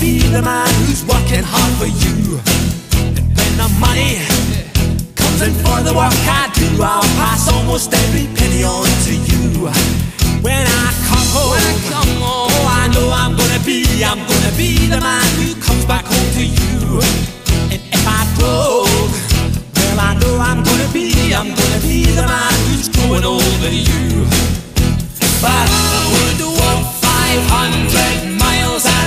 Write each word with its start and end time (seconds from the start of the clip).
be 0.00 0.18
the 0.18 0.42
man 0.42 0.68
who's 0.84 1.04
working 1.04 1.44
hard 1.44 1.72
for 1.80 1.86
you. 1.86 2.40
And 3.16 3.26
when 3.36 3.52
the 3.56 3.68
money 3.80 4.20
comes 5.14 5.40
in 5.40 5.54
for 5.64 5.80
the 5.82 5.94
work 5.94 6.12
I 6.28 6.50
do, 6.52 6.82
I'll 6.82 7.02
pass 7.16 7.48
almost 7.52 7.92
every 7.92 8.26
penny 8.36 8.64
on 8.64 8.84
to 9.06 9.14
you. 9.14 9.68
When 10.42 10.64
I 10.66 10.86
come 11.08 11.28
home, 11.32 11.56
oh, 12.20 12.50
I 12.68 12.88
know 12.92 13.08
I'm 13.10 13.36
gonna 13.36 13.62
be, 13.64 13.84
I'm 14.04 14.18
gonna 14.18 14.52
be 14.56 14.86
the 14.86 15.00
man 15.00 15.24
who 15.40 15.54
comes 15.60 15.84
back 15.86 16.04
home 16.04 16.30
to 16.36 16.44
you. 16.44 17.00
And 17.72 17.80
if 17.80 18.04
I 18.06 18.22
broke, 18.36 19.12
well, 19.76 20.00
I 20.00 20.14
know 20.20 20.36
I'm 20.38 20.62
gonna 20.62 20.90
be, 20.92 21.32
I'm 21.32 21.48
gonna 21.48 21.80
be 21.80 22.04
the 22.12 22.26
man 22.26 22.52
who's 22.68 22.88
growing 22.88 23.24
over 23.24 23.70
you. 23.70 24.65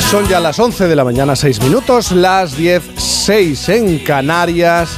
Son 0.10 0.28
ya 0.28 0.40
las 0.40 0.58
11 0.58 0.88
de 0.88 0.96
la 0.96 1.04
mañana, 1.04 1.36
6 1.36 1.62
minutos, 1.62 2.12
las 2.12 2.58
10, 2.58 2.82
6 2.98 3.70
en 3.70 4.00
Canarias. 4.00 4.98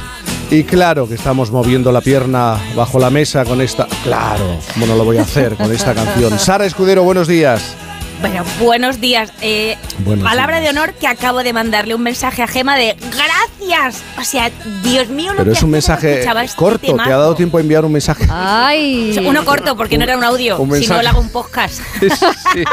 Y 0.50 0.64
claro 0.64 1.06
que 1.06 1.16
estamos 1.16 1.50
moviendo 1.50 1.92
la 1.92 2.00
pierna 2.00 2.58
bajo 2.74 2.98
la 2.98 3.10
mesa 3.10 3.44
con 3.44 3.60
esta. 3.60 3.86
Claro, 4.04 4.58
¿cómo 4.72 4.86
no 4.86 4.96
lo 4.96 5.04
voy 5.04 5.18
a 5.18 5.22
hacer 5.22 5.56
con 5.56 5.70
esta 5.70 5.92
canción? 5.92 6.38
Sara 6.38 6.64
Escudero, 6.64 7.02
buenos 7.02 7.28
días. 7.28 7.76
Bueno, 8.22 8.44
buenos 8.60 9.00
días. 9.00 9.32
Eh, 9.42 9.76
Buenos 10.04 10.24
palabra 10.24 10.60
días. 10.60 10.72
de 10.72 10.78
honor 10.80 10.94
que 10.94 11.06
acabo 11.08 11.42
de 11.42 11.52
mandarle 11.52 11.94
un 11.94 12.02
mensaje 12.02 12.40
a 12.42 12.46
Gema 12.46 12.76
de 12.76 12.96
gracias. 13.00 14.02
O 14.18 14.22
sea, 14.24 14.50
Dios 14.84 15.08
mío, 15.08 15.32
lo 15.32 15.38
Pero 15.38 15.50
que 15.52 15.56
es 15.58 15.62
un 15.64 15.70
mensaje 15.70 16.20
este 16.20 16.54
corto, 16.56 16.78
te 16.78 16.86
temazo. 16.88 17.10
ha 17.10 17.16
dado 17.16 17.34
tiempo 17.34 17.58
a 17.58 17.60
enviar 17.60 17.84
un 17.84 17.90
mensaje. 17.92 18.24
¡Ay! 18.30 19.18
Uno 19.26 19.44
corto, 19.44 19.76
porque 19.76 19.98
no 19.98 20.04
era 20.04 20.16
un 20.16 20.22
audio, 20.24 20.56
un 20.58 20.66
si 20.68 20.70
no 20.72 20.78
mensaje. 20.78 21.02
le 21.02 21.08
hago 21.08 21.20
un 21.20 21.28
podcast. 21.30 21.80
Sí. 22.52 22.64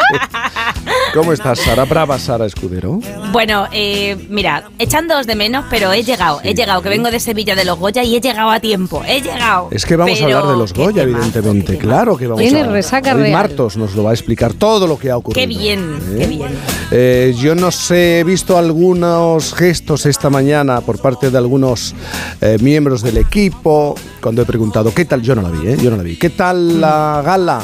¿Cómo 1.14 1.32
estás, 1.32 1.60
Sara? 1.60 1.86
Brava, 1.86 2.20
Sara 2.20 2.46
Escudero. 2.46 3.00
Bueno, 3.32 3.68
eh, 3.72 4.18
mira, 4.30 4.66
echándoos 4.78 5.26
de 5.26 5.36
menos, 5.36 5.66
pero 5.70 5.94
he 5.94 6.04
llegado, 6.04 6.42
he 6.44 6.54
llegado, 6.54 6.82
que 6.82 6.90
vengo 6.90 7.10
de 7.12 7.20
Sevilla 7.22 7.56
de 7.56 7.64
los 7.64 7.78
Goya 7.80 8.04
y 8.04 8.16
he 8.18 8.20
llegado 8.22 8.50
a 8.50 8.60
tiempo, 8.60 9.02
he 9.08 9.22
llegado. 9.22 9.70
Es 9.72 9.86
que 9.86 9.96
vamos 9.96 10.20
Pero 10.20 10.36
a 10.36 10.40
hablar 10.40 10.52
de 10.54 10.58
los 10.60 10.74
Goya, 10.74 11.04
evidentemente. 11.04 11.78
Claro 11.78 12.18
que 12.18 12.28
vamos 12.28 12.42
Tiene 12.42 12.58
a 12.60 12.62
hablar. 12.62 12.74
resaca 12.76 13.10
David 13.12 13.22
real. 13.24 13.34
Martos 13.34 13.78
nos 13.78 13.96
lo 13.96 14.04
va 14.04 14.12
a 14.12 14.14
explicar 14.14 14.54
todo 14.54 14.86
lo 14.88 14.98
que 15.00 15.10
ha 15.12 15.18
ocurrido. 15.18 15.39
Qué 15.40 15.48
bien, 15.48 16.02
qué 16.18 16.28
bien. 16.28 16.52
Eh, 16.92 17.34
yo 17.38 17.56
no 17.56 17.72
sé, 17.72 18.20
he 18.20 18.24
visto 18.26 18.58
algunos 18.58 19.54
gestos 19.54 20.06
esta 20.06 20.30
mañana 20.30 20.82
por 20.82 21.00
parte 21.00 21.32
de 21.32 21.38
algunos 21.38 21.96
eh, 22.42 22.58
miembros 22.60 23.02
del 23.02 23.16
equipo 23.16 23.96
cuando 24.20 24.42
he 24.42 24.46
preguntado 24.46 24.94
qué 24.94 25.06
tal, 25.06 25.22
yo 25.22 25.36
no 25.36 25.42
la 25.42 25.50
vi, 25.50 25.66
¿eh? 25.66 25.78
yo 25.82 25.92
no 25.92 25.96
la 25.96 26.04
vi, 26.04 26.18
¿qué 26.18 26.30
tal 26.30 26.82
la 26.82 27.22
gala? 27.24 27.62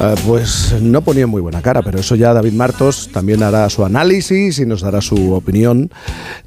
Eh, 0.00 0.14
pues 0.26 0.74
no 0.80 1.02
ponía 1.02 1.26
muy 1.26 1.40
buena 1.40 1.62
cara, 1.62 1.82
pero 1.82 2.00
eso 2.00 2.14
ya 2.16 2.32
David 2.32 2.52
Martos 2.52 3.08
también 3.12 3.42
hará 3.42 3.68
su 3.70 3.84
análisis 3.84 4.58
y 4.58 4.66
nos 4.66 4.80
dará 4.82 5.00
su 5.00 5.32
opinión. 5.32 5.90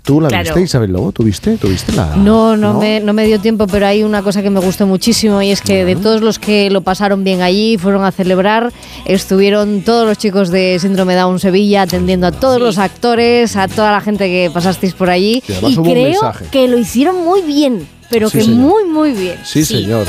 ¿Tú 0.04 0.20
la 0.22 0.28
Claro. 0.28 0.44
viste, 0.44 0.62
Isabel 0.62 0.92
Lobo? 0.92 1.12
¿Tú 1.12 1.24
viste? 1.24 1.58
¿Tú 1.58 1.68
viste 1.70 1.92
la...? 1.94 2.16
No, 2.16 2.58
no, 2.58 2.80
Me, 2.80 3.00
no 3.00 3.14
me 3.14 3.26
dio 3.26 3.40
tiempo, 3.40 3.68
pero 3.68 3.88
hay 3.88 4.04
una 4.04 4.22
cosa 4.22 4.42
que 4.42 4.50
me 4.50 4.60
gustó 4.60 4.86
muchísimo 4.88 5.42
y 5.42 5.52
es 5.52 5.62
que 5.62 5.86
de 5.86 5.96
todos 5.96 6.22
los 6.22 6.40
que 6.40 6.70
lo 6.70 6.82
pasaron 6.82 7.24
bien 7.24 7.42
allí, 7.42 7.78
fueron 7.78 8.04
a 8.04 8.12
celebrar, 8.12 8.72
estuvieron 9.06 9.82
todos 9.82 10.06
los 10.08 10.18
chicos 10.18 10.50
de 10.50 10.78
Síndrome 10.80 11.16
Down 11.16 11.40
Sevilla 11.40 11.84
atendiendo 11.84 12.28
a 12.28 12.32
todos 12.32 12.60
los 12.60 12.78
actores, 12.78 13.56
a 13.56 13.68
toda 13.68 13.92
la 13.92 14.02
gente 14.02 14.26
que 14.28 14.52
pasasteis 14.54 14.94
por 14.94 15.10
allí 15.10 15.42
Y 15.48 15.52
además 15.54 15.72
y 15.72 15.76
hubo 15.80 15.84
un 15.88 15.92
creo 15.94 16.12
mensaje. 16.12 16.46
que 16.52 16.68
lo 16.68 16.78
hicieron 16.78 17.24
muy 17.24 17.42
bien, 17.42 17.88
pero 18.10 18.30
Sí, 18.30 18.40
que 18.40 18.44
señor. 18.46 18.60
muy, 18.60 18.84
muy 18.86 19.12
bien. 19.12 19.36
Sí, 19.44 19.64
Sí. 19.64 19.82
señor. 19.82 20.06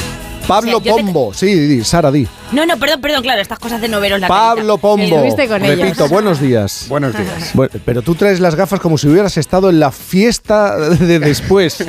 Pablo 0.47 0.79
O 0.79 0.81
sea, 0.81 0.91
yo 0.93 0.97
te- 0.97 1.03
Pombo, 1.03 1.35
sí, 1.35 1.47
di, 1.55 1.85
Sara, 1.85 2.11
di. 2.11 2.27
No, 2.51 2.65
no, 2.65 2.79
perdón, 2.79 3.03
perdón, 3.03 3.23
claro, 3.23 3.43
estas 3.43 3.59
cosas 3.59 3.79
de 3.81 3.89
no 3.89 4.01
veros 4.01 4.21
la 4.21 4.27
Pablo 4.29 4.79
Pombo. 4.79 5.05
Estuviste 5.05 5.47
con 5.49 5.63
ellos. 5.63 5.79
Repito, 5.81 6.09
buenos 6.09 6.41
días. 6.41 6.87
Buenos 6.89 7.15
días. 7.17 7.51
Bueno, 7.53 7.73
pero 7.85 8.01
tú 8.01 8.15
traes 8.15 8.41
las 8.41 8.55
gafas 8.55 8.81
como 8.81 8.97
si 8.97 9.07
hubieras 9.07 9.37
estado 9.37 9.69
en 9.69 9.79
la 9.79 9.91
fiesta 9.93 10.79
de 10.79 11.19
después. 11.19 11.81
¿eh? 11.83 11.87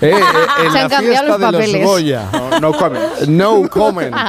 Eh, 0.00 0.10
en 0.66 0.72
Se 0.72 0.78
han 0.78 0.84
la 0.84 0.88
cambiado 0.88 1.00
fiesta 1.00 1.26
los 1.28 1.38
de 1.40 1.44
papeles. 1.46 1.72
los 1.74 1.84
Goya. 1.84 2.24
No, 2.32 2.60
no 2.60 2.72
comen. 2.72 3.02
No 3.28 3.68
comment. 3.70 4.14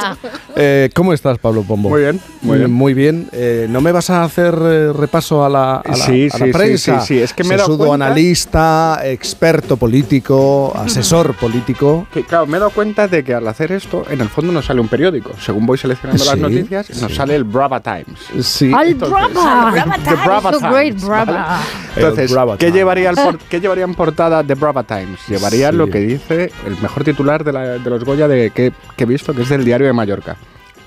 Eh, 0.54 0.90
¿Cómo 0.94 1.14
estás, 1.14 1.38
Pablo 1.40 1.64
Pombo? 1.64 1.88
Muy 1.90 2.02
bien, 2.02 2.20
muy 2.42 2.58
bien. 2.58 2.72
Muy 2.74 2.94
bien. 2.94 3.30
Eh, 3.32 3.68
¿No 3.70 3.80
me 3.80 3.94
vas 3.94 4.10
a 4.10 4.26
hacer 4.26 4.54
eh, 4.62 4.92
repaso 4.94 5.46
a 5.46 5.50
la, 5.50 5.76
a 5.78 5.88
la- 5.88 5.96
Sí, 5.96 6.28
a 6.30 6.38
la 6.40 6.46
sí, 6.46 6.52
sí, 6.52 6.52
prensa? 6.52 7.00
sí, 7.02 7.08
sí. 7.16 7.22
Es 7.22 7.34
que 7.34 7.46
me 7.46 7.56
he 7.56 7.58
dado 7.58 7.78
cuenta- 7.78 7.94
analista, 8.08 9.00
experto 9.06 9.78
político, 9.78 10.74
asesor 10.76 11.36
político. 11.40 12.06
Que, 12.14 12.26
claro, 12.26 12.48
me 12.48 12.58
he 12.58 12.60
dado 12.60 12.72
cuenta 12.72 13.08
de 13.08 13.24
que 13.24 13.34
al 13.34 13.48
hacer 13.48 13.72
esto, 13.72 14.06
en 14.10 14.20
el 14.20 14.28
fondo 14.28 14.52
nos 14.52 14.66
sale 14.66 14.82
un 14.82 14.90
periódico. 14.90 15.32
Según 15.40 15.66
voy 15.72 15.78
seleccionando 15.78 16.24
las 16.26 16.36
Sí, 16.36 16.40
noticias, 16.42 16.90
nos 17.02 17.12
sí. 17.12 17.18
sale 17.18 17.36
el 17.36 17.44
Brava 17.44 17.80
Times. 17.80 18.20
Sí. 18.46 18.72
¡Al 18.74 18.96
Brava! 18.96 19.72
Brava 19.72 19.96
The 19.98 20.04
Times. 20.04 20.26
Brava 20.26 20.52
So 20.54 20.60
great, 20.60 20.88
Times, 20.96 21.06
Brava. 21.06 21.32
¿vale? 21.34 21.64
Entonces, 21.96 22.32
Brava 22.32 22.54
¿qué 22.58 22.66
Times. 22.66 22.74
llevaría, 22.76 23.10
el 23.12 23.16
por- 23.16 23.38
¿qué 23.50 23.60
llevaría 23.60 23.84
en 23.86 23.96
portada 23.96 24.44
de 24.44 24.54
Brava 24.56 24.84
Times? 24.84 25.20
Llevaría 25.28 25.70
Sí. 25.72 25.76
lo 25.78 25.88
que 25.90 26.00
dice 26.00 26.52
el 26.66 26.78
mejor 26.82 27.04
titular 27.04 27.44
de, 27.44 27.54
la- 27.54 27.78
de 27.78 27.90
los 27.90 28.04
Goya 28.04 28.28
de, 28.28 28.52
que, 28.52 28.72
que 28.96 29.04
he 29.04 29.08
visto, 29.08 29.34
que 29.34 29.44
es 29.44 29.50
del 29.50 29.64
Diario 29.66 29.88
de 29.88 29.94
Mallorca. 29.94 30.36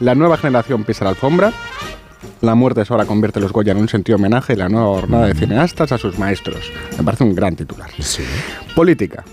La 0.01 0.15
nueva 0.15 0.37
generación 0.37 0.85
pisa 0.85 1.05
la 1.05 1.11
alfombra. 1.11 1.53
La 2.41 2.55
muerte 2.55 2.85
sola 2.85 3.05
convierte 3.07 3.41
los 3.41 3.53
Goya 3.53 3.73
en 3.73 3.79
un 3.79 3.89
sentido 3.89 4.17
homenaje 4.17 4.53
y 4.53 4.57
la 4.57 4.69
nueva 4.69 4.87
jornada 4.89 5.27
de 5.27 5.35
cineastas 5.35 5.93
a 5.93 5.99
sus 5.99 6.19
maestros. 6.19 6.71
Me 6.99 7.05
parece 7.05 7.25
un 7.25 7.35
gran 7.35 7.57
titular. 7.57 7.91
Política. 8.75 9.25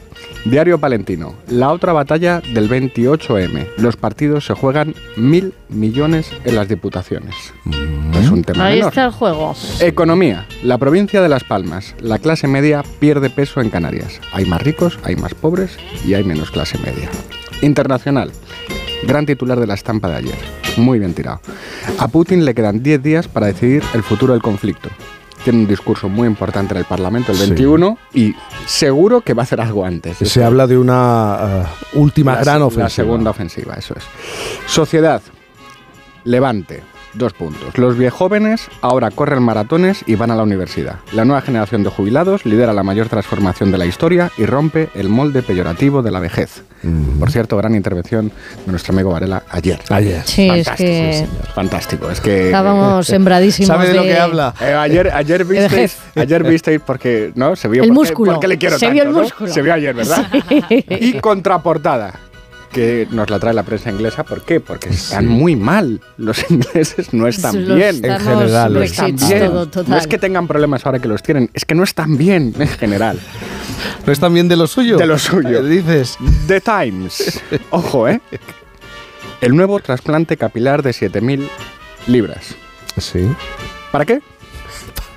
Diario 0.46 0.80
Palentino. 0.80 1.36
La 1.50 1.72
otra 1.72 1.94
batalla 1.94 2.42
del 2.54 2.68
28M. 2.70 3.68
Los 3.78 3.96
partidos 3.96 4.46
se 4.46 4.54
juegan 4.56 4.96
mil 5.16 5.54
millones 5.70 6.32
en 6.46 6.56
las 6.56 6.68
diputaciones. 6.68 7.36
No 7.66 8.20
es 8.20 8.30
un 8.30 8.44
tema 8.44 8.66
Ahí 8.68 8.76
menor. 8.78 8.90
está 8.90 9.06
el 9.06 9.12
juego. 9.12 9.54
Economía. 9.82 10.46
La 10.64 10.78
provincia 10.78 11.22
de 11.22 11.30
Las 11.30 11.44
Palmas. 11.44 11.96
La 12.00 12.18
clase 12.18 12.48
media 12.48 12.84
pierde 13.00 13.30
peso 13.30 13.62
en 13.62 13.70
Canarias. 13.70 14.20
Hay 14.34 14.46
más 14.46 14.62
ricos, 14.64 14.98
hay 15.04 15.16
más 15.16 15.34
pobres 15.36 15.78
y 16.06 16.14
hay 16.16 16.24
menos 16.24 16.50
clase 16.50 16.78
media. 16.80 17.10
Internacional. 17.62 18.32
Gran 19.04 19.26
titular 19.26 19.60
de 19.60 19.68
la 19.68 19.74
estampa 19.74 20.10
de 20.10 20.16
ayer. 20.18 20.36
Muy 20.78 21.00
bien 21.00 21.14
tirado. 21.14 21.42
A 22.00 22.08
Putin 22.08 22.46
le 22.46 22.54
quedan 22.54 22.82
10 22.84 23.02
días 23.04 23.28
para 23.28 23.48
decidir 23.48 23.84
el 23.94 24.04
futuro 24.04 24.34
del 24.34 24.42
conflicto. 24.42 24.90
Tiene 25.44 25.60
un 25.60 25.68
discurso 25.68 26.08
muy 26.08 26.28
importante 26.28 26.74
en 26.76 26.78
el 26.80 26.86
Parlamento 26.86 27.32
el 27.32 27.38
Sí. 27.40 27.46
21 27.48 27.98
y 28.14 28.36
seguro 28.68 29.22
que 29.22 29.34
va 29.34 29.42
a 29.42 29.46
hacer 29.46 29.60
algo 29.60 29.84
antes. 29.84 30.18
Se 30.18 30.44
habla 30.44 30.68
de 30.68 30.78
una 30.78 31.38
eh, 31.42 31.64
última 31.94 32.36
la, 32.36 32.42
gran 32.42 32.60
la 32.60 32.66
ofensiva. 32.68 32.90
segunda 32.90 33.32
ofensiva, 33.32 33.74
eso 33.74 33.96
es. 33.98 34.04
Sociedad. 34.68 35.22
Levante. 36.26 36.84
Dos 37.14 37.34
puntos. 37.34 37.78
Los 37.78 37.98
viejóvenes 37.98 38.70
ahora 38.82 39.12
corren 39.12 39.44
maratones 39.44 40.04
y 40.08 40.16
van 40.16 40.32
a 40.32 40.36
la 40.36 40.44
universidad. 40.44 40.96
La 41.12 41.26
nueva 41.26 41.42
generación 41.42 41.84
de 41.84 41.90
jubilados 41.90 42.46
lidera 42.46 42.72
la 42.74 42.84
mayor 42.84 43.10
transformación 43.10 43.72
de 43.72 43.78
la 43.78 43.86
historia 43.86 44.32
y 44.38 44.46
rompe 44.46 44.90
el 44.96 45.10
molde 45.10 45.44
peyorativo 45.44 46.02
de 46.02 46.12
la 46.12 46.20
vejez. 46.20 46.64
Por 47.20 47.30
cierto, 47.30 47.58
gran 47.58 47.76
intervención 47.76 48.32
de 48.66 48.72
nuestro 48.72 48.94
amigo 48.94 49.12
Varela 49.12 49.44
ayer. 49.50 49.80
Ayer. 49.90 50.22
Sí, 50.26 50.50
es 50.50 50.66
Fantástico, 50.66 50.78
que 50.78 51.14
sí, 51.14 51.26
fantástico. 51.54 52.10
Es 52.10 52.22
que 52.22 52.46
estábamos 52.46 53.06
sembradísimos. 53.06 53.68
¿Sabe 53.68 53.90
de 53.90 53.94
lo 53.94 54.04
que 54.04 54.18
habla? 54.18 54.54
eh, 54.62 54.74
ayer, 54.74 55.12
ayer 55.14 55.46
visteis, 55.46 55.98
ayer 56.16 56.44
visteis 56.44 56.82
porque 56.84 57.34
no 57.36 57.56
se 57.56 57.68
vio 57.68 57.84
El 57.84 57.90
porque, 57.90 58.00
músculo. 58.00 58.32
porque 58.34 58.48
le 58.48 58.58
quiero 58.58 58.80
Se 58.80 58.88
tanto, 58.88 58.94
vio 58.94 59.04
el 59.04 59.12
¿no? 59.12 59.22
músculo. 59.22 59.54
Se 59.54 59.62
vio 59.62 59.74
ayer, 59.74 59.94
¿verdad? 59.94 60.26
Y 60.90 61.20
contraportada 61.20 62.14
que 62.72 63.08
nos 63.12 63.30
la 63.30 63.40
trae 63.40 63.54
la 63.54 63.64
prensa 63.64 63.90
inglesa, 63.92 64.24
¿por 64.24 64.42
qué? 64.44 64.60
Porque 64.60 64.90
están 64.90 65.28
muy 65.28 65.56
mal. 65.56 66.02
Los 66.18 66.44
ingleses 66.52 67.14
no 67.14 67.28
están 67.28 67.68
Los 67.68 67.78
bien. 67.78 67.96
estamos 68.04 68.24
general, 68.24 68.74
No 68.74 68.82
están 68.82 69.16
bien. 69.16 69.46
todo, 69.48 69.66
total. 69.68 69.90
No 69.92 69.98
es 69.98 70.08
que 70.08 70.18
tengan 70.18 70.48
problemas 70.48 70.86
ahora 70.86 71.00
que 71.00 71.08
los 71.08 71.22
tienen, 71.24 71.50
es 71.54 71.66
que 71.66 71.76
no 71.76 71.84
están 71.84 72.18
bien 72.18 72.54
en 72.58 72.68
general. 72.68 73.20
¿No 74.06 74.12
es 74.14 74.20
también 74.20 74.48
de 74.48 74.56
lo 74.56 74.68
suyo? 74.68 74.98
De 74.98 75.06
lo 75.06 75.18
suyo. 75.18 75.64
Dices. 75.68 76.18
The 76.48 76.62
Times. 76.62 77.42
Ojo, 77.72 78.08
¿eh? 78.08 78.22
El 79.42 79.56
nuevo 79.56 79.80
trasplante 79.80 80.38
capilar 80.38 80.84
de 80.84 80.92
7.000 80.92 81.48
libras. 82.08 82.56
Sí. 82.98 83.28
¿Para 83.92 84.06
qué? 84.06 84.22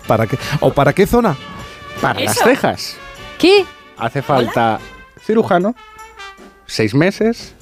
¿Para 0.07 0.27
qué? 0.27 0.39
¿O 0.61 0.73
para 0.73 0.93
qué 0.93 1.07
zona? 1.07 1.37
Para 2.01 2.21
las 2.21 2.37
cejas 2.39 2.97
¿Qué? 3.39 3.65
hace 3.97 4.21
falta 4.23 4.79
cirujano, 5.25 5.75
seis 6.67 6.95
meses, 6.95 7.55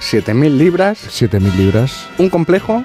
7.000 0.00 0.56
libras, 0.56 0.98
7.000 1.08 1.54
libras 1.56 2.06
un 2.18 2.30
complejo 2.30 2.84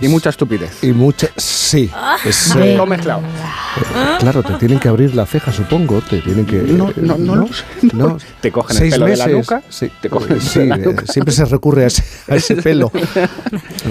y 0.00 0.08
mucha 0.08 0.30
estupidez. 0.30 0.82
y 0.82 0.92
mucha... 0.92 1.28
Sí. 1.36 1.90
es, 2.24 2.48
Madre 2.48 2.72
eh, 2.72 2.76
Todo 2.76 2.86
mezclado. 2.86 3.22
claro, 4.18 4.42
te 4.42 4.54
tienen 4.54 4.78
que 4.78 4.88
abrir 4.88 5.14
la 5.14 5.26
ceja, 5.26 5.52
supongo. 5.52 6.00
Te 6.00 6.18
tienen 6.20 6.46
que... 6.46 6.56
No, 6.56 6.90
no, 6.96 7.16
no 7.18 7.36
lo 7.36 7.46
sé, 7.48 7.64
no. 7.94 8.16
Te 8.40 8.50
cogen 8.52 8.82
el 8.82 8.90
pelo 8.90 9.06
de 9.06 9.16
la 9.16 9.26
nuca, 9.28 9.62
Sí, 9.68 9.90
te 10.00 10.08
cogen 10.08 10.32
el 10.32 10.40
sí, 10.40 10.58
pelo 10.60 10.64
de 10.64 10.68
la 10.70 10.76
eh, 10.76 10.86
nuca. 10.86 11.06
siempre 11.12 11.34
se 11.34 11.44
recurre 11.44 11.84
a 11.84 11.86
ese, 11.88 12.02
a 12.28 12.36
ese 12.36 12.56
pelo. 12.62 12.90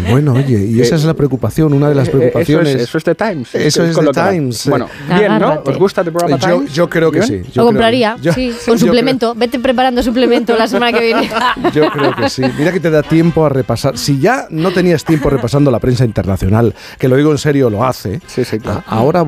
Bueno, 0.10 0.34
oye, 0.34 0.66
y 0.66 0.81
esa 0.81 0.95
es 0.95 1.04
la 1.04 1.13
preocupación, 1.13 1.74
una 1.74 1.89
de 1.89 1.95
las 1.95 2.07
Eh, 2.07 2.12
preocupaciones. 2.12 2.68
Eso 2.75 2.78
es, 2.84 2.89
eso 2.89 2.98
es 2.98 3.04
The 3.04 3.16
Times. 3.16 3.56
Eso 3.56 3.84
es 3.84 3.95
The. 3.98 4.12
Times. 4.12 4.68
Bueno, 4.69 4.86
Eh, 5.10 5.13
bien, 5.19 5.39
¿no? 5.39 5.62
¿Os 5.66 5.78
gusta 5.78 6.04
The 6.04 6.12
Programa 6.12 6.38
yo, 6.39 6.56
Times? 6.57 6.74
yo 6.74 6.89
creo 6.89 7.12
que 7.12 7.19
¿Bien? 7.22 7.44
sí. 7.45 7.51
yo 7.54 7.62
Lo 7.63 7.68
compraría, 7.68 8.18
yo- 8.22 8.34
sí. 8.34 8.50
Con 8.66 8.75
creo- 8.78 8.88
suplemento. 8.88 9.34
Vete 9.36 9.60
preparando 9.60 10.01
suplemento 10.04 10.56
la 10.57 10.68
semana 10.68 10.98
que 10.98 11.04
viene. 11.06 11.30
Yo 11.74 11.89
creo 11.92 12.16
que 12.16 12.30
sí. 12.30 12.42
Mira 12.57 12.72
que 12.72 12.80
te 12.80 12.89
da 12.89 13.04
tiempo 13.04 13.45
a 13.45 13.50
repasar. 13.50 13.98
Si 13.98 14.19
ya 14.19 14.48
no 14.50 14.72
tenías 14.72 15.04
tiempo 15.04 15.30
repasando 15.30 15.69
la 15.72 15.80
prensa 15.80 16.06
internacional, 16.06 16.74
que 16.98 17.07
lo 17.07 17.16
digo 17.16 17.31
en 17.31 17.38
serio, 17.38 17.69
lo 17.69 17.84
hace. 17.86 18.19
Sí, 18.28 18.44
sí, 18.45 18.60
claro. 18.60 18.84
Ahora 18.88 19.22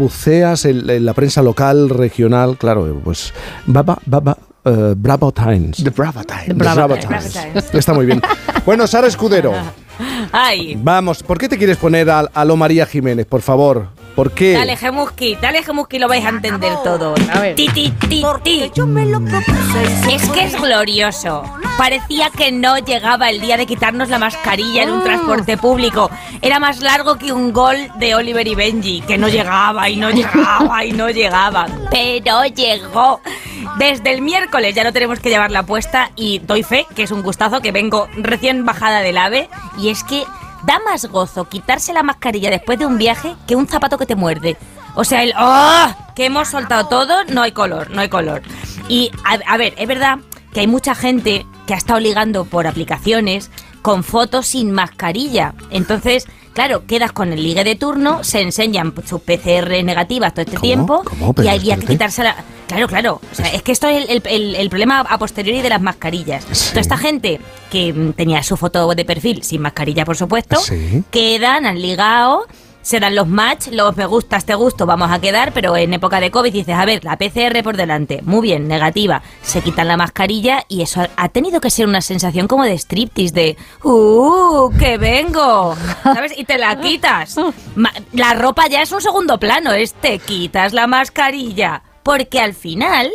en, 0.66 0.90
en 0.90 1.06
la 1.06 1.14
prensa 1.14 1.42
local, 1.42 1.90
regional, 1.90 2.58
claro, 2.58 3.02
pues 3.04 3.34
Baba, 3.66 3.98
Baba, 4.06 4.38
eh, 4.66 4.94
Bravo 4.98 5.32
Times. 5.32 5.84
The 5.84 5.90
Brava 5.90 6.24
Times. 6.24 6.48
The 6.48 6.54
Bravo 6.54 6.76
Bravo 6.76 6.98
Times. 6.98 7.34
Times. 7.34 7.70
Está 7.74 7.94
muy 7.94 8.06
bien. 8.06 8.22
Bueno, 8.66 8.88
Sara 8.88 9.08
Escudero, 9.08 9.54
Ay, 10.32 10.78
vamos, 10.82 11.24
¿por 11.24 11.38
qué 11.38 11.50
te 11.50 11.58
quieres 11.58 11.78
poner 11.78 12.10
a, 12.10 12.20
a 12.20 12.46
lo 12.46 12.56
María 12.56 12.86
Jiménez, 12.86 13.26
por 13.26 13.42
favor? 13.42 13.88
¿Por 14.16 14.32
qué? 14.32 14.54
dale 14.54 14.76
Gemuski, 14.76 15.36
dale 15.36 15.64
Gemuski, 15.64 16.00
lo 16.00 16.08
vais 16.08 16.26
a 16.26 16.30
entender 16.30 16.74
todo. 16.84 17.16
A 17.34 17.40
ver. 17.40 17.56
Ti, 17.56 17.70
ti, 17.70 17.94
ti, 18.10 18.24
ti. 18.44 18.72
Es 20.12 20.30
que 20.30 20.44
es 20.44 20.62
glorioso. 20.62 21.44
Parecía 21.78 22.30
que 22.30 22.52
no 22.52 22.78
llegaba 22.78 23.30
el 23.30 23.40
día 23.40 23.56
de 23.56 23.66
quitarnos 23.66 24.10
la 24.10 24.20
mascarilla 24.20 24.84
en 24.84 24.92
un 24.92 25.04
transporte 25.04 25.58
público. 25.58 26.10
Era 26.42 26.60
más 26.60 26.82
largo 26.82 27.18
que 27.18 27.32
un 27.32 27.54
gol 27.54 27.78
de 27.98 28.16
Oliver 28.16 28.46
y 28.48 28.56
Benji, 28.56 29.02
que 29.02 29.18
no 29.18 29.30
llegaba 29.30 29.90
y 29.90 29.96
no 29.96 30.10
llegaba 30.12 30.84
y 30.84 30.92
no 30.92 31.10
llegaba. 31.10 31.68
Pero 31.90 32.44
llegó. 32.46 33.22
Desde 33.78 34.12
el 34.12 34.22
miércoles 34.22 34.76
ya 34.76 34.84
no 34.84 34.92
tenemos 34.92 35.20
que 35.20 35.30
llevar 35.30 35.52
la 35.52 35.64
puesta 35.64 36.12
y 36.16 36.40
doy 36.40 36.64
fe 36.64 36.86
que 36.96 37.04
es 37.04 37.12
un 37.12 37.22
gustazo 37.22 37.62
que 37.62 37.72
vengo 37.72 38.10
recién 38.18 38.66
bajada 38.66 39.00
del 39.00 39.18
ave 39.18 39.50
y 39.78 39.90
es 39.90 40.04
que 40.04 40.24
da 40.64 40.80
más 40.80 41.06
gozo 41.06 41.46
quitarse 41.46 41.94
la 41.94 42.04
mascarilla 42.04 42.50
después 42.50 42.80
de 42.80 42.86
un 42.86 42.98
viaje 42.98 43.36
que 43.48 43.56
un 43.56 43.68
zapato 43.68 43.98
que 43.98 44.06
te 44.06 44.16
muerde. 44.16 44.58
O 44.96 45.04
sea, 45.04 45.24
el 45.24 45.34
¡oh! 45.38 45.96
que 46.16 46.26
hemos 46.26 46.50
soltado 46.50 46.88
todo, 46.88 47.24
no 47.26 47.42
hay 47.42 47.52
color, 47.52 47.90
no 47.92 48.02
hay 48.02 48.10
color. 48.10 48.42
Y 48.88 49.12
a, 49.24 49.54
a 49.54 49.58
ver, 49.58 49.74
es 49.78 49.88
verdad 49.88 50.20
que 50.54 50.62
hay 50.62 50.68
mucha 50.68 50.96
gente 50.96 51.46
que 51.68 51.74
ha 51.74 51.78
estado 51.78 52.00
ligando 52.00 52.46
por 52.46 52.68
aplicaciones 52.68 53.52
con 53.82 54.04
fotos 54.04 54.48
sin 54.48 54.72
mascarilla. 54.72 55.54
Entonces, 55.70 56.28
claro, 56.54 56.86
quedas 56.86 57.12
con 57.12 57.32
el 57.34 57.42
ligue 57.44 57.64
de 57.64 57.76
turno, 57.76 58.24
se 58.24 58.42
enseñan 58.42 58.94
sus 59.06 59.22
PCR 59.22 59.84
negativas 59.84 60.34
todo 60.34 60.42
este 60.42 60.56
¿Cómo? 60.58 60.62
tiempo 60.62 61.04
y 61.44 61.48
había 61.48 61.78
que 61.78 61.86
quitarse 61.86 62.24
la... 62.24 62.36
Claro, 62.68 62.88
claro. 62.88 63.22
O 63.32 63.36
sea, 63.36 63.48
es 63.48 63.64
que 63.64 63.72
esto 63.72 63.88
es 63.88 64.08
el, 64.10 64.22
el- 64.26 64.56
el- 64.56 64.70
problema 64.70 65.00
a 65.02 65.18
posteriori 65.18 65.62
de 65.64 65.70
las 65.70 65.82
mascarillas. 65.82 66.46
Sí. 66.52 66.70
Toda 66.70 66.82
esta 66.82 66.98
gente 66.98 67.40
que 67.72 68.14
tenía 68.16 68.44
su 68.44 68.58
foto 68.58 68.94
de 68.94 69.06
perfil 69.06 69.42
sin 69.42 69.62
mascarilla, 69.64 70.06
por 70.06 70.16
supuesto, 70.16 70.58
Sí. 70.58 71.04
quedan, 71.10 71.66
han 71.66 71.82
ligado, 71.82 72.46
se 72.82 73.00
dan 73.00 73.16
los 73.16 73.28
match, 73.28 73.68
los 73.72 73.96
me 73.98 74.06
gustas, 74.06 74.46
te 74.46 74.56
gusto, 74.56 74.86
vamos 74.86 75.12
a 75.12 75.20
quedar, 75.20 75.52
pero 75.54 75.76
en 75.78 75.94
época 75.94 76.20
de 76.20 76.32
COVID 76.32 76.52
dices, 76.52 76.76
a 76.76 76.86
ver, 76.86 77.04
la 77.04 77.18
PCR 77.18 77.62
por 77.64 77.78
delante, 77.78 78.22
muy 78.24 78.42
bien, 78.42 78.68
negativa, 78.68 79.22
se 79.42 79.62
quitan 79.62 79.88
la 79.88 79.98
mascarilla 79.98 80.66
y 80.68 80.82
eso 80.82 81.06
ha, 81.16 81.30
tenido 81.30 81.62
que 81.62 81.70
ser 81.70 81.88
una 81.88 82.02
sensación 82.02 82.48
como 82.48 82.64
de 82.64 82.78
striptease, 82.78 83.34
de, 83.34 83.58
¡uh, 83.84 84.72
que 84.78 84.98
vengo! 84.98 85.76
¿Sabes? 86.04 86.38
Y 86.38 86.46
te 86.46 86.58
la 86.58 86.80
quitas. 86.80 87.36
La 88.14 88.34
ropa 88.34 88.68
ya 88.68 88.82
es 88.82 88.92
un 88.92 89.02
segundo 89.02 89.40
plano, 89.40 89.72
es 89.74 89.94
te 89.94 90.20
quitas 90.20 90.74
la 90.74 90.88
mascarilla, 90.88 91.84
porque 92.04 92.40
al 92.40 92.54
final 92.54 93.12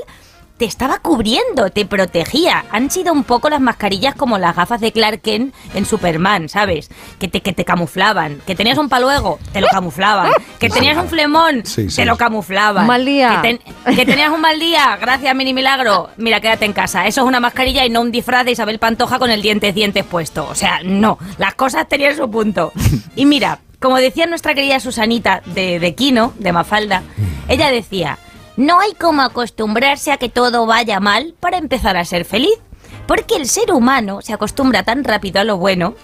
te 0.56 0.64
estaba 0.66 0.98
cubriendo, 1.00 1.70
te 1.70 1.84
protegía. 1.84 2.64
Han 2.70 2.88
sido 2.90 3.12
un 3.12 3.24
poco 3.24 3.50
las 3.50 3.60
mascarillas 3.60 4.14
como 4.14 4.38
las 4.38 4.54
gafas 4.54 4.80
de 4.80 4.92
Clark 4.92 5.20
Kent 5.20 5.52
en 5.74 5.84
Superman, 5.84 6.48
¿sabes? 6.48 6.90
Que 7.18 7.26
te, 7.26 7.40
que 7.42 7.52
te 7.52 7.64
camuflaban. 7.64 8.40
Que 8.46 8.54
tenías 8.54 8.78
un 8.78 8.88
paluego, 8.88 9.40
te 9.52 9.60
lo 9.60 9.66
camuflaban. 9.66 10.30
Que 10.60 10.70
tenías 10.70 10.96
un 10.96 11.08
flemón, 11.08 11.66
Sí, 11.66 11.90
sí. 11.90 11.96
te 11.96 12.04
lo 12.04 12.16
camuflaban. 12.16 12.86
Mal 12.86 13.04
día. 13.04 13.40
Que, 13.42 13.48
ten- 13.58 13.96
que 13.96 14.06
tenías 14.06 14.30
un 14.30 14.40
mal 14.40 14.60
día, 14.60 14.96
gracias, 15.00 15.34
mini 15.34 15.52
milagro. 15.52 16.10
Mira, 16.18 16.40
quédate 16.40 16.64
en 16.66 16.72
casa. 16.72 17.06
Eso 17.06 17.22
es 17.22 17.26
una 17.26 17.40
mascarilla 17.40 17.84
y 17.84 17.90
no 17.90 18.00
un 18.00 18.12
disfraz 18.12 18.44
de 18.44 18.52
Isabel 18.52 18.78
Pantoja 18.78 19.18
con 19.18 19.30
el 19.30 19.42
dientes 19.42 19.74
dientes 19.74 20.04
puesto. 20.04 20.46
O 20.48 20.54
sea, 20.54 20.80
no. 20.84 21.18
Las 21.38 21.54
cosas 21.56 21.88
tenían 21.88 22.16
su 22.16 22.30
punto. 22.30 22.72
Y 23.16 23.26
mira, 23.26 23.58
como 23.80 23.96
decía 23.96 24.26
nuestra 24.26 24.54
querida 24.54 24.78
Susanita 24.78 25.42
de, 25.46 25.80
de 25.80 25.94
Kino, 25.96 26.32
de 26.38 26.52
Mafalda, 26.52 27.02
ella 27.48 27.70
decía, 27.70 28.18
no 28.56 28.80
hay 28.80 28.92
como 28.94 29.22
acostumbrarse 29.22 30.12
a 30.12 30.16
que 30.16 30.28
todo 30.28 30.66
vaya 30.66 31.00
mal 31.00 31.34
para 31.40 31.58
empezar 31.58 31.96
a 31.96 32.04
ser 32.04 32.24
feliz. 32.24 32.58
Porque 33.06 33.36
el 33.36 33.48
ser 33.48 33.72
humano 33.72 34.20
se 34.22 34.32
acostumbra 34.32 34.82
tan 34.82 35.04
rápido 35.04 35.40
a 35.40 35.44
lo 35.44 35.58
bueno 35.58 35.94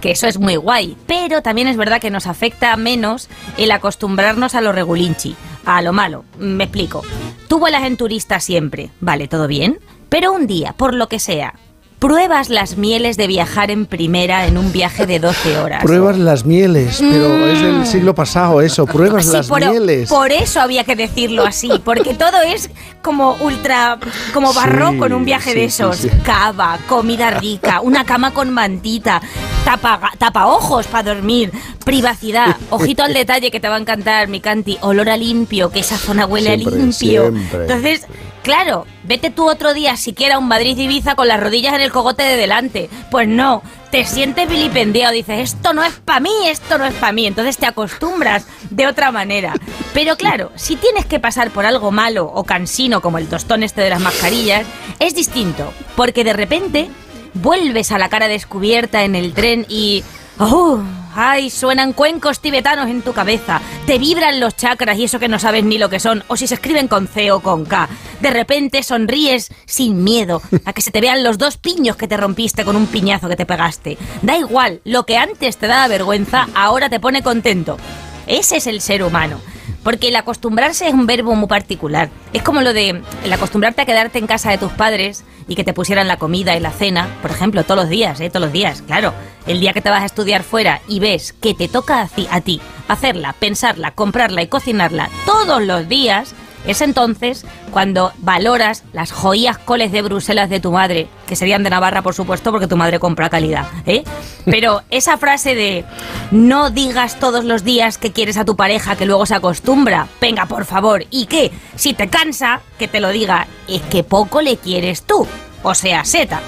que 0.00 0.12
eso 0.12 0.26
es 0.26 0.38
muy 0.38 0.56
guay, 0.56 0.96
pero 1.06 1.42
también 1.42 1.68
es 1.68 1.76
verdad 1.76 2.00
que 2.00 2.10
nos 2.10 2.26
afecta 2.26 2.76
menos 2.76 3.28
el 3.56 3.70
acostumbrarnos 3.70 4.54
a 4.54 4.60
lo 4.60 4.72
regulinchi, 4.72 5.34
a 5.64 5.82
lo 5.82 5.92
malo. 5.92 6.24
Me 6.38 6.64
explico. 6.64 7.02
Tú 7.48 7.58
vuelas 7.58 7.84
en 7.84 7.96
turista 7.96 8.38
siempre, 8.38 8.90
vale, 9.00 9.26
todo 9.26 9.48
bien, 9.48 9.80
pero 10.08 10.32
un 10.32 10.46
día, 10.46 10.74
por 10.74 10.94
lo 10.94 11.08
que 11.08 11.18
sea, 11.18 11.54
pruebas 11.98 12.50
las 12.50 12.76
mieles 12.76 13.16
de 13.16 13.26
viajar 13.26 13.70
en 13.70 13.86
primera 13.86 14.46
en 14.46 14.58
un 14.58 14.70
viaje 14.72 15.06
de 15.06 15.18
12 15.18 15.58
horas. 15.58 15.82
Pruebas 15.82 16.18
las 16.18 16.44
mieles, 16.44 16.98
pero 17.00 17.46
es 17.46 17.60
del 17.62 17.86
siglo 17.86 18.14
pasado 18.14 18.60
eso, 18.60 18.86
pruebas 18.86 19.24
Sí, 19.26 19.32
las 19.32 19.46
por, 19.48 19.60
mieles. 19.66 20.08
por 20.08 20.30
eso 20.30 20.60
había 20.60 20.84
que 20.84 20.94
decirlo 20.94 21.44
así, 21.44 21.70
porque 21.84 22.14
todo 22.14 22.42
es 22.42 22.70
como 23.02 23.36
ultra, 23.40 23.98
como 24.34 24.52
barroco 24.52 25.06
en 25.06 25.14
un 25.14 25.24
viaje 25.24 25.54
de 25.54 25.60
sí, 25.70 25.82
esos. 25.82 25.96
sí. 25.96 26.10
Cava, 26.22 26.78
comida 26.86 27.30
rica, 27.30 27.80
una 27.80 28.04
cama 28.04 28.32
con 28.34 28.50
mantita, 28.52 29.22
tapa, 29.64 30.12
tapa 30.18 30.46
ojos 30.46 30.86
para 30.86 31.14
dormir, 31.14 31.50
privacidad, 31.84 32.56
ojito 32.70 33.04
al 33.04 33.14
detalle 33.14 33.50
que 33.50 33.58
te 33.60 33.68
va 33.68 33.76
a 33.76 33.80
encantar, 33.80 34.28
mi 34.28 34.40
canti, 34.40 34.76
olor 34.82 35.08
a 35.08 35.16
limpio, 35.16 35.70
que 35.70 35.80
esa 35.80 35.96
zona 35.96 36.26
huele 36.26 36.56
Siempre, 36.56 36.74
a 36.74 36.78
limpio. 36.78 36.92
siempre. 37.32 37.60
Entonces, 37.62 38.06
claro, 38.46 38.86
vete 39.02 39.30
tú 39.30 39.50
otro 39.50 39.74
día 39.74 39.96
siquiera 39.96 40.36
a 40.36 40.38
un 40.38 40.46
Madrid-Ibiza 40.46 41.16
con 41.16 41.26
las 41.26 41.40
rodillas 41.40 41.74
en 41.74 41.80
el 41.80 41.90
cogote 41.90 42.22
de 42.22 42.36
delante. 42.36 42.88
Pues 43.10 43.26
no, 43.26 43.60
te 43.90 44.04
sientes 44.04 44.48
vilipendiado, 44.48 45.12
dices, 45.12 45.52
esto 45.52 45.72
no 45.72 45.82
es 45.82 45.94
para 45.94 46.20
mí, 46.20 46.30
esto 46.44 46.78
no 46.78 46.84
es 46.84 46.94
para 46.94 47.10
mí. 47.10 47.26
Entonces 47.26 47.56
te 47.56 47.66
acostumbras 47.66 48.46
de 48.70 48.86
otra 48.86 49.10
manera. 49.10 49.52
Pero 49.92 50.14
claro, 50.16 50.52
si 50.54 50.76
tienes 50.76 51.06
que 51.06 51.18
pasar 51.18 51.50
por 51.50 51.66
algo 51.66 51.90
malo 51.90 52.30
o 52.32 52.44
cansino 52.44 53.00
como 53.00 53.18
el 53.18 53.26
tostón 53.26 53.64
este 53.64 53.80
de 53.80 53.90
las 53.90 54.00
mascarillas, 54.00 54.64
es 55.00 55.16
distinto. 55.16 55.72
Porque 55.96 56.22
de 56.22 56.32
repente 56.32 56.88
vuelves 57.34 57.90
a 57.90 57.98
la 57.98 58.08
cara 58.08 58.28
descubierta 58.28 59.02
en 59.02 59.16
el 59.16 59.32
tren 59.32 59.66
y... 59.68 60.04
¡Oh! 60.38 60.78
¡Ay! 61.18 61.48
Suenan 61.48 61.94
cuencos 61.94 62.40
tibetanos 62.40 62.88
en 62.88 63.00
tu 63.00 63.14
cabeza. 63.14 63.62
Te 63.86 63.98
vibran 63.98 64.38
los 64.38 64.54
chakras 64.54 64.98
y 64.98 65.04
eso 65.04 65.18
que 65.18 65.28
no 65.28 65.38
sabes 65.38 65.64
ni 65.64 65.78
lo 65.78 65.88
que 65.88 65.98
son, 65.98 66.22
o 66.28 66.36
si 66.36 66.46
se 66.46 66.54
escriben 66.56 66.88
con 66.88 67.08
C 67.08 67.32
o 67.32 67.40
con 67.40 67.64
K. 67.64 67.88
De 68.20 68.30
repente 68.30 68.82
sonríes 68.82 69.50
sin 69.64 70.04
miedo 70.04 70.42
a 70.66 70.74
que 70.74 70.82
se 70.82 70.90
te 70.90 71.00
vean 71.00 71.24
los 71.24 71.38
dos 71.38 71.56
piños 71.56 71.96
que 71.96 72.06
te 72.06 72.18
rompiste 72.18 72.66
con 72.66 72.76
un 72.76 72.86
piñazo 72.86 73.30
que 73.30 73.36
te 73.36 73.46
pegaste. 73.46 73.96
Da 74.20 74.36
igual, 74.36 74.82
lo 74.84 75.06
que 75.06 75.16
antes 75.16 75.56
te 75.56 75.66
daba 75.66 75.88
vergüenza, 75.88 76.48
ahora 76.54 76.90
te 76.90 77.00
pone 77.00 77.22
contento. 77.22 77.78
Ese 78.26 78.58
es 78.58 78.66
el 78.66 78.82
ser 78.82 79.02
humano. 79.02 79.40
Porque 79.82 80.08
el 80.08 80.16
acostumbrarse 80.16 80.88
es 80.88 80.94
un 80.94 81.06
verbo 81.06 81.34
muy 81.34 81.48
particular. 81.48 82.10
Es 82.32 82.42
como 82.42 82.60
lo 82.60 82.72
de 82.72 83.02
el 83.24 83.32
acostumbrarte 83.32 83.82
a 83.82 83.86
quedarte 83.86 84.18
en 84.18 84.26
casa 84.26 84.50
de 84.50 84.58
tus 84.58 84.72
padres 84.72 85.24
y 85.48 85.54
que 85.54 85.64
te 85.64 85.74
pusieran 85.74 86.08
la 86.08 86.16
comida 86.16 86.56
y 86.56 86.60
la 86.60 86.72
cena, 86.72 87.08
por 87.22 87.30
ejemplo, 87.30 87.64
todos 87.64 87.82
los 87.82 87.88
días, 87.88 88.20
¿eh? 88.20 88.30
Todos 88.30 88.46
los 88.46 88.52
días, 88.52 88.82
claro. 88.82 89.12
El 89.46 89.60
día 89.60 89.72
que 89.72 89.80
te 89.80 89.90
vas 89.90 90.02
a 90.02 90.06
estudiar 90.06 90.42
fuera 90.42 90.80
y 90.88 90.98
ves 90.98 91.32
que 91.32 91.54
te 91.54 91.68
toca 91.68 92.02
a 92.02 92.08
ti, 92.08 92.26
a 92.30 92.40
ti 92.40 92.60
hacerla, 92.88 93.32
pensarla, 93.32 93.90
comprarla 93.92 94.42
y 94.42 94.48
cocinarla 94.48 95.10
todos 95.24 95.62
los 95.62 95.88
días, 95.88 96.34
es 96.66 96.80
entonces 96.80 97.44
cuando 97.70 98.12
valoras 98.18 98.84
las 98.92 99.12
joyas 99.12 99.58
coles 99.58 99.92
de 99.92 100.02
Bruselas 100.02 100.50
de 100.50 100.60
tu 100.60 100.72
madre, 100.72 101.08
que 101.26 101.36
serían 101.36 101.62
de 101.62 101.70
Navarra, 101.70 102.02
por 102.02 102.14
supuesto, 102.14 102.50
porque 102.50 102.66
tu 102.66 102.76
madre 102.76 102.98
compra 102.98 103.30
calidad, 103.30 103.66
¿eh? 103.86 104.04
Pero 104.44 104.82
esa 104.90 105.18
frase 105.18 105.54
de 105.54 105.84
no 106.30 106.70
digas 106.70 107.18
todos 107.18 107.44
los 107.44 107.64
días 107.64 107.98
que 107.98 108.12
quieres 108.12 108.36
a 108.36 108.44
tu 108.44 108.56
pareja 108.56 108.96
que 108.96 109.06
luego 109.06 109.26
se 109.26 109.34
acostumbra, 109.34 110.08
venga, 110.20 110.46
por 110.46 110.64
favor, 110.64 111.04
¿y 111.10 111.26
qué? 111.26 111.52
Si 111.76 111.94
te 111.94 112.08
cansa, 112.08 112.60
que 112.78 112.88
te 112.88 113.00
lo 113.00 113.10
diga, 113.10 113.46
es 113.68 113.82
que 113.82 114.04
poco 114.04 114.42
le 114.42 114.56
quieres 114.56 115.02
tú, 115.02 115.26
o 115.62 115.74
sea, 115.74 116.04
seta. 116.04 116.40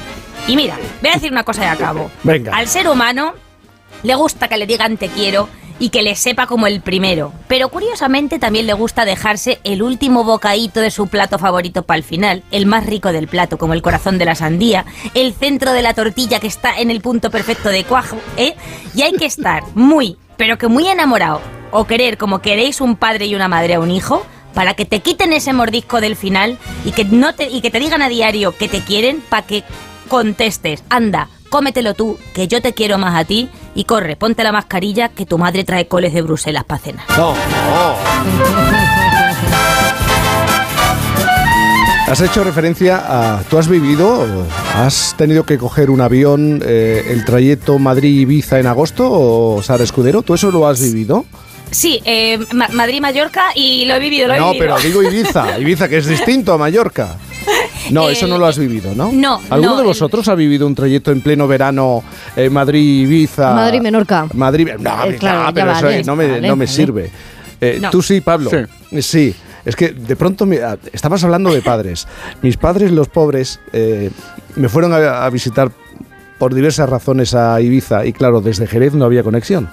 Y 0.46 0.56
mira, 0.56 0.76
voy 1.00 1.10
a 1.10 1.14
decir 1.14 1.30
una 1.30 1.44
cosa 1.44 1.62
de 1.62 1.68
acabo. 1.68 2.10
Venga. 2.22 2.56
Al 2.56 2.68
ser 2.68 2.88
humano 2.88 3.34
le 4.02 4.14
gusta 4.14 4.48
que 4.48 4.56
le 4.56 4.66
digan 4.66 4.96
te 4.96 5.08
quiero 5.08 5.48
y 5.78 5.90
que 5.90 6.02
le 6.02 6.14
sepa 6.14 6.47
como 6.47 6.66
el 6.66 6.80
primero. 6.80 7.32
Pero 7.47 7.68
curiosamente 7.68 8.38
también 8.38 8.66
le 8.66 8.73
gusta 8.73 9.04
dejarse 9.04 9.61
el 9.64 9.82
último 9.82 10.25
bocadito 10.25 10.80
de 10.80 10.90
su 10.90 11.06
plato 11.06 11.38
favorito 11.38 11.82
para 11.82 11.99
el 11.99 12.04
final, 12.04 12.42
el 12.50 12.66
más 12.66 12.87
rico 12.87 13.12
del 13.12 13.28
plato, 13.28 13.58
como 13.58 13.75
el 13.75 13.82
corazón 13.82 14.18
de 14.18 14.25
la 14.25 14.35
sandía, 14.35 14.85
el 15.14 15.35
centro 15.35 15.73
de 15.73 15.82
la 15.82 15.94
tortilla 15.94 16.40
que 16.40 16.47
está 16.47 16.78
en 16.78 16.90
el 16.90 17.00
punto 17.00 17.30
perfecto 17.30 17.68
de 17.68 17.85
cuajo, 17.85 18.16
¿eh? 18.37 18.54
Y 18.94 19.02
hay 19.02 19.12
que 19.12 19.26
estar 19.26 19.62
muy, 19.75 20.16
pero 20.37 20.58
que 20.58 20.68
muy 20.68 20.88
enamorado, 20.88 21.40
o 21.70 21.85
querer 21.85 22.18
como 22.18 22.40
queréis 22.40 22.80
un 22.80 22.97
padre 22.97 23.26
y 23.26 23.35
una 23.35 23.49
madre 23.49 23.75
a 23.75 23.80
un 23.80 23.90
hijo, 23.90 24.25
para 24.54 24.75
que 24.75 24.85
te 24.85 25.00
quiten 25.00 25.32
ese 25.32 25.52
mordisco 25.52 26.00
del 26.00 26.16
final 26.16 26.58
y 26.85 26.92
que, 26.92 27.04
no 27.04 27.35
te, 27.35 27.49
y 27.49 27.61
que 27.61 27.70
te 27.70 27.78
digan 27.78 28.02
a 28.02 28.08
diario 28.08 28.56
que 28.56 28.68
te 28.68 28.80
quieren 28.80 29.23
para 29.28 29.47
que 29.47 29.62
contestes, 30.08 30.82
anda, 30.88 31.28
cómetelo 31.49 31.95
tú, 31.95 32.19
que 32.35 32.49
yo 32.49 32.61
te 32.62 32.75
quiero 32.75 32.99
más 32.99 33.19
a 33.19 33.25
ti 33.25 33.49
y 33.75 33.85
corre, 33.85 34.17
ponte 34.17 34.45
la 34.45 34.52
mascarilla 34.52 35.09
que 35.09 35.26
tu 35.26 35.38
madre 35.38 35.64
trae 35.64 35.88
coles 35.88 36.12
de 36.12 36.23
Bruselas 36.23 36.64
para 36.64 36.81
cenar. 36.81 37.05
No, 37.17 37.33
no. 37.33 37.95
Has 42.09 42.23
hecho 42.23 42.43
referencia 42.43 43.02
a... 43.07 43.43
¿Tú 43.50 43.59
has 43.59 43.69
vivido, 43.69 44.26
has 44.75 45.14
tenido 45.19 45.45
que 45.45 45.59
coger 45.59 45.90
un 45.90 46.00
avión, 46.00 46.62
eh, 46.64 47.05
el 47.11 47.23
trayecto 47.26 47.78
Madrid-Ibiza 47.78 48.59
en 48.59 48.67
agosto 48.67 49.07
o 49.11 49.62
Sara 49.62 49.85
Escudero? 49.85 50.23
¿Tú 50.23 50.33
eso 50.33 50.50
lo 50.50 50.67
has 50.67 50.81
vivido? 50.81 51.26
Sí, 51.70 52.00
eh, 52.04 52.38
Ma- 52.52 52.68
Madrid-Mallorca 52.72 53.46
y 53.54 53.84
lo 53.84 53.94
he 53.94 53.98
vivido, 53.98 54.28
lo 54.28 54.34
he 54.34 54.38
No, 54.38 54.52
vivido. 54.52 54.76
pero 54.76 54.78
digo 54.88 55.02
Ibiza, 55.02 55.58
Ibiza 55.60 55.88
que 55.88 55.98
es 55.98 56.06
distinto 56.06 56.52
a 56.52 56.58
Mallorca. 56.58 57.16
No, 57.90 58.08
eso 58.10 58.26
no 58.26 58.37
lo 58.38 58.46
has 58.46 58.58
vivido, 58.58 58.94
¿no? 58.94 59.10
no, 59.12 59.40
¿Alguno 59.48 59.70
no, 59.72 59.76
de 59.76 59.82
el- 59.82 59.88
vosotros 59.88 60.28
ha 60.28 60.34
vivido 60.34 60.66
un 60.66 60.75
trayecto 60.75 61.10
en 61.12 61.20
pleno 61.22 61.46
verano 61.48 62.02
eh, 62.37 62.50
Madrid-Ibiza? 62.50 63.54
Madrid-Menorca. 63.54 64.26
Madrid, 64.34 64.68
no, 64.78 65.04
Eh, 65.04 65.16
claro, 65.16 65.44
no, 65.44 65.54
pero 65.54 65.72
eso 65.72 65.84
vale, 65.84 66.04
no 66.04 66.16
me, 66.16 66.26
vale, 66.28 66.40
no 66.48 66.56
me 66.56 66.64
vale. 66.66 66.76
sirve. 66.76 67.10
Eh, 67.60 67.78
No. 67.80 67.90
Tú 67.90 68.02
sí, 68.02 68.20
Pablo. 68.20 68.50
Sí. 68.50 69.02
Sí. 69.02 69.34
Es 69.64 69.76
que 69.76 69.88
de 69.90 70.16
pronto 70.16 70.46
me- 70.46 70.58
ah, 70.62 70.76
estabas 70.92 71.22
hablando 71.25 71.52
de 71.52 71.60
padres. 71.62 72.06
Mis 72.42 72.56
padres, 72.56 72.90
los 72.90 73.08
pobres, 73.08 73.60
eh, 73.72 74.10
me 74.56 74.68
fueron 74.68 74.92
a, 74.92 75.25
a 75.25 75.30
visitar 75.30 75.70
por 76.38 76.54
diversas 76.54 76.88
razones 76.88 77.35
a 77.35 77.61
Ibiza 77.61 78.07
y 78.07 78.12
claro, 78.12 78.40
desde 78.40 78.66
Jerez 78.66 78.95
no 78.95 79.04
había 79.04 79.23
conexión. 79.23 79.68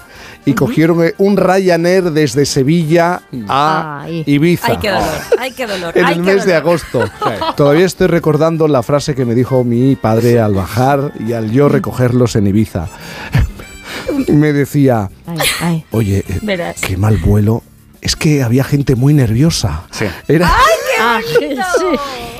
Y 0.45 0.53
cogieron 0.53 1.03
eh, 1.03 1.13
un 1.17 1.38
Ryanair 1.38 2.12
desde 2.12 2.45
Sevilla 2.45 3.22
a 3.48 4.01
Ay. 4.03 4.24
Ibiza. 4.25 4.67
Ay, 4.72 4.77
qué 4.81 4.89
dolor, 4.89 5.10
ay, 5.39 5.51
qué 5.51 5.67
dolor. 5.67 5.98
En 5.98 6.05
ay, 6.05 6.13
el 6.15 6.22
qué 6.24 6.34
mes 6.36 6.45
de 6.45 6.53
dolor. 6.53 6.67
agosto. 6.67 7.10
Todavía 7.55 7.86
estoy 7.86 8.07
recordando 8.07 8.67
la 8.67 8.84
frase 8.84 9.15
que 9.15 9.25
me 9.25 9.36
dijo 9.36 9.63
mi 9.63 9.95
padre 9.95 10.39
al 10.39 10.53
bajar 10.53 11.12
y 11.19 11.34
al 11.34 11.51
yo 11.51 11.69
recogerlos 11.69 12.36
en 12.36 12.48
Ibiza. 12.48 12.88
Me 14.27 14.53
decía, 14.53 15.10
Ay, 15.25 15.38
ay. 15.62 15.86
oye, 15.91 16.19
eh, 16.27 16.39
Verás. 16.41 16.79
qué 16.81 16.98
mal 16.98 17.17
vuelo. 17.17 17.63
Es 18.01 18.15
que 18.15 18.43
había 18.43 18.63
gente 18.63 18.95
muy 18.95 19.13
nerviosa. 19.13 19.84
Sí. 19.91 20.05
Era, 20.27 20.51
Ah, 20.98 21.19
sí. 21.22 21.45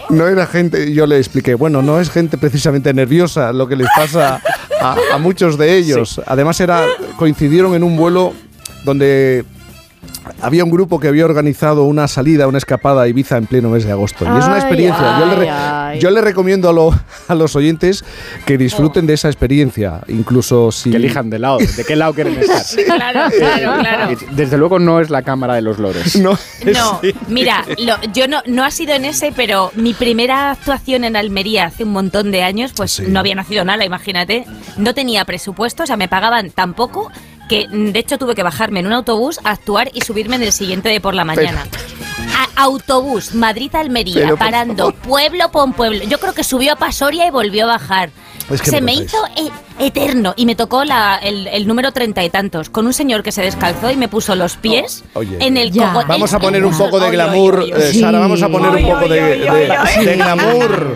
No 0.10 0.28
era 0.28 0.46
gente, 0.46 0.94
yo 0.94 1.06
le 1.06 1.18
expliqué, 1.18 1.56
bueno, 1.56 1.82
no 1.82 2.00
es 2.00 2.10
gente 2.10 2.38
precisamente 2.38 2.94
nerviosa 2.94 3.52
lo 3.54 3.68
que 3.68 3.76
les 3.76 3.88
pasa 3.96 4.42
a, 4.82 4.96
a 5.14 5.18
muchos 5.18 5.58
de 5.58 5.78
ellos. 5.78 6.22
Además 6.26 6.60
era, 6.60 6.86
coincidieron 7.18 7.76
en 7.76 7.84
un 7.84 7.98
vuelo 7.98 8.34
donde 8.84 9.46
había 10.42 10.64
un 10.64 10.72
grupo 10.72 11.00
que 11.00 11.08
había 11.08 11.26
organizado 11.26 11.84
una 11.84 12.08
salida, 12.08 12.48
una 12.48 12.58
escapada 12.58 13.04
a 13.04 13.08
Ibiza 13.08 13.38
en 13.38 13.46
pleno 13.46 13.70
mes 13.70 13.86
de 13.86 13.92
agosto. 13.92 14.26
Y 14.26 14.28
es 14.28 14.46
una 14.46 14.56
Ay, 14.56 14.62
experiencia. 14.62 15.20
yo, 15.20 15.26
le 15.28 15.36
yo 16.00 16.10
le 16.12 16.22
recomiendo 16.22 16.70
a, 16.70 16.74
lo- 16.74 16.94
a 17.28 17.36
los 17.36 17.56
oyentes 17.56 18.04
que 18.46 18.58
disfruten 18.58 19.08
de 19.08 19.14
esa 19.14 19.28
experiencia, 19.30 20.02
incluso 20.08 20.72
si... 20.72 20.92
Que 20.92 20.98
elijan 20.98 21.30
de 21.30 21.40
lado. 21.40 21.58
¿De 21.58 21.84
qué 21.86 21.96
lado 21.96 22.14
quieren 22.14 22.38
estar? 22.40 22.64
Claro, 22.86 23.30
claro, 23.38 23.80
claro. 23.80 24.12
Y 24.12 24.36
Desde 24.36 24.58
luego 24.58 24.80
no 24.80 25.00
es 25.00 25.10
la 25.10 25.22
cámara 25.24 25.56
de 25.56 25.62
los 25.62 25.80
lores. 25.80 26.16
No, 26.18 26.38
No, 26.66 27.00
sí. 27.02 27.14
mira, 27.28 27.66
lo- 27.80 28.02
yo 28.14 28.28
no, 28.28 28.42
no 28.46 28.64
ha 28.64 28.72
sido 28.72 28.94
en 28.94 29.06
ese, 29.06 29.32
pero 29.36 29.72
mi 29.76 29.94
primera 29.94 30.52
actuación 30.52 31.04
en 31.04 31.16
Almería 31.16 31.66
hace 31.66 31.84
un 31.84 31.92
montón 31.92 32.32
de 32.32 32.44
años, 32.44 32.72
pues 32.76 32.92
Sí. 32.92 33.04
no 33.08 33.20
había 33.20 33.36
nacido 33.36 33.66
nada, 33.66 33.84
imagínate. 33.86 34.46
No 34.78 34.94
tenía 34.94 35.26
presupuesto, 35.26 35.84
o 35.84 35.86
sea, 35.86 35.98
me 35.98 36.08
pagaban 36.08 36.50
tan 36.52 36.74
poco 36.74 37.12
que 37.50 37.68
mm, 37.68 37.92
de 37.92 38.00
hecho 38.00 38.18
tuve 38.18 38.34
que 38.36 38.42
bajarme 38.44 38.80
en 38.80 38.88
un 38.88 38.94
autobús 38.94 39.40
actuar 39.44 39.92
y 39.94 40.02
subirme 40.02 40.36
en 40.38 40.44
el 40.44 40.52
siguiente 40.52 40.90
de 40.90 41.00
por 41.02 41.14
la 41.14 41.26
mañana. 41.26 41.64
Autobús, 42.56 43.34
Madrid-Almería, 43.36 44.24
Pero, 44.24 44.38
parando 44.38 44.92
pueblo 44.92 45.52
por 45.52 45.74
pueblo. 45.74 46.04
Yo 46.06 46.20
creo 46.20 46.34
que 46.34 46.44
subió 46.44 46.74
a 46.74 46.76
Pasoria 46.76 47.28
y 47.28 47.32
volvió 47.32 47.66
a 47.66 47.68
bajar. 47.78 48.10
Es 48.50 48.62
que 48.62 48.70
Se 48.70 48.80
me 48.82 48.94
hizo 48.94 49.18
e- 49.36 49.86
eterno 49.88 50.34
y 50.38 50.46
me 50.46 50.56
tocó 50.56 50.84
la- 50.86 51.18
el, 51.18 51.48
el 51.48 51.66
número 51.68 51.92
treinta 51.92 52.24
y 52.24 52.30
tantos 52.30 52.70
con 52.70 52.86
un 52.86 52.94
señor 52.94 53.24
que 53.24 53.32
se 53.32 53.42
descalzó 53.42 53.90
y 53.90 53.98
me 53.98 54.08
puso 54.08 54.36
los 54.36 54.56
pies 54.56 55.04
Oh, 55.14 55.20
oye. 55.20 55.38
en 55.40 55.58
el 55.58 55.72
cogote. 55.72 56.06
Vamos 56.08 56.32
a 56.34 56.40
poner 56.40 56.64
un 56.64 56.78
poco 56.78 57.00
de 57.00 57.10
glamour, 57.10 57.66
eh, 57.76 57.94
Sara, 58.00 58.20
vamos 58.20 58.44
a 58.44 58.50
poner 58.50 58.70
un 58.70 58.92
poco 58.92 59.08
de 59.10 60.16
glamour 60.16 60.96